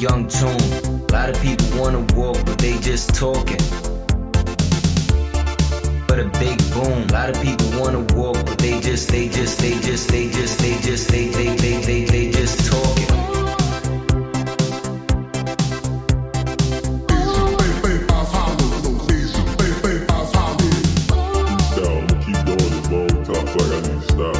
[0.00, 0.48] young tune.
[0.48, 3.60] A lot of people wanna walk, but they just talking.
[6.08, 7.06] But a big boom.
[7.08, 10.58] A lot of people wanna walk, but they just, they just, they just, they just,
[10.58, 13.06] they just, they, they, they, they, they just talking.
[24.10, 24.39] Style,